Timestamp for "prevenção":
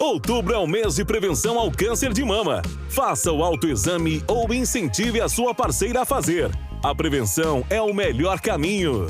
1.04-1.58, 6.94-7.62